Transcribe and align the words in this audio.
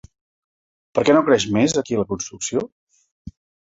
Per 0.99 1.03
què 1.09 1.15
no 1.17 1.21
creix 1.29 1.45
més 1.57 1.77
aquí 1.83 2.01
la 2.03 2.07
construcció? 2.15 2.65